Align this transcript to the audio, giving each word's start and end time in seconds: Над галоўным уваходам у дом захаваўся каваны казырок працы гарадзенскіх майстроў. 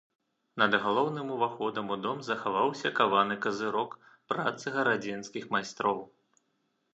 Над 0.61 0.71
галоўным 0.83 1.27
уваходам 1.35 1.91
у 1.95 1.97
дом 2.05 2.23
захаваўся 2.29 2.91
каваны 3.01 3.37
казырок 3.47 3.91
працы 4.35 4.75
гарадзенскіх 4.79 5.43
майстроў. 5.59 6.03